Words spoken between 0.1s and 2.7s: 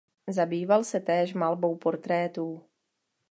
Zabýval se též malbou portrétů.